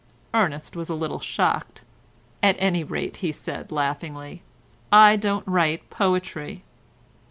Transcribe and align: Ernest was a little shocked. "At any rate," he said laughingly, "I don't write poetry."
Ernest 0.33 0.75
was 0.75 0.89
a 0.89 0.95
little 0.95 1.19
shocked. 1.19 1.83
"At 2.41 2.55
any 2.57 2.83
rate," 2.83 3.17
he 3.17 3.31
said 3.31 3.71
laughingly, 3.71 4.41
"I 4.91 5.15
don't 5.15 5.47
write 5.47 5.91
poetry." 5.91 6.63